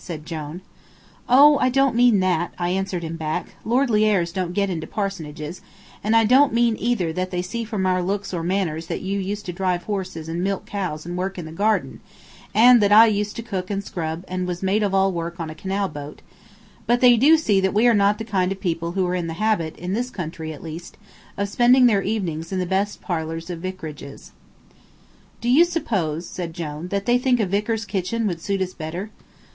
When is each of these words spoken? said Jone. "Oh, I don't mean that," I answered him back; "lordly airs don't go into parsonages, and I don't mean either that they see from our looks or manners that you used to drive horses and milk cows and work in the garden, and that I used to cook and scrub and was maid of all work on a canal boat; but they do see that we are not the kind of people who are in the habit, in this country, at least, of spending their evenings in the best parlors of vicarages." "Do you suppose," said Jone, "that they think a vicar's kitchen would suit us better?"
said 0.03 0.25
Jone. 0.25 0.61
"Oh, 1.29 1.59
I 1.59 1.69
don't 1.69 1.93
mean 1.95 2.21
that," 2.21 2.55
I 2.57 2.69
answered 2.69 3.03
him 3.03 3.17
back; 3.17 3.53
"lordly 3.63 4.03
airs 4.03 4.31
don't 4.31 4.55
go 4.55 4.63
into 4.63 4.87
parsonages, 4.87 5.61
and 6.03 6.15
I 6.15 6.25
don't 6.25 6.55
mean 6.55 6.75
either 6.79 7.13
that 7.13 7.29
they 7.29 7.43
see 7.43 7.63
from 7.63 7.85
our 7.85 8.01
looks 8.01 8.33
or 8.33 8.41
manners 8.41 8.87
that 8.87 9.01
you 9.03 9.19
used 9.19 9.45
to 9.45 9.53
drive 9.53 9.83
horses 9.83 10.27
and 10.27 10.43
milk 10.43 10.65
cows 10.65 11.05
and 11.05 11.15
work 11.19 11.37
in 11.37 11.45
the 11.45 11.51
garden, 11.51 11.99
and 12.51 12.81
that 12.81 12.91
I 12.91 13.05
used 13.05 13.35
to 13.35 13.43
cook 13.43 13.69
and 13.69 13.83
scrub 13.83 14.25
and 14.27 14.47
was 14.47 14.63
maid 14.63 14.81
of 14.81 14.95
all 14.95 15.11
work 15.11 15.39
on 15.39 15.51
a 15.51 15.53
canal 15.63 15.87
boat; 15.87 16.23
but 16.87 16.99
they 16.99 17.15
do 17.15 17.37
see 17.37 17.61
that 17.61 17.71
we 17.71 17.85
are 17.85 17.93
not 17.93 18.17
the 18.17 18.25
kind 18.25 18.51
of 18.51 18.59
people 18.59 18.93
who 18.93 19.05
are 19.05 19.13
in 19.13 19.27
the 19.27 19.35
habit, 19.35 19.75
in 19.77 19.93
this 19.93 20.09
country, 20.09 20.51
at 20.51 20.63
least, 20.63 20.97
of 21.37 21.47
spending 21.47 21.85
their 21.85 22.01
evenings 22.01 22.51
in 22.51 22.57
the 22.57 22.65
best 22.65 23.01
parlors 23.01 23.51
of 23.51 23.59
vicarages." 23.59 24.31
"Do 25.41 25.47
you 25.47 25.63
suppose," 25.63 26.27
said 26.27 26.55
Jone, 26.55 26.87
"that 26.87 27.05
they 27.05 27.19
think 27.19 27.39
a 27.39 27.45
vicar's 27.45 27.85
kitchen 27.85 28.25
would 28.25 28.41
suit 28.41 28.63
us 28.63 28.73
better?" 28.73 29.11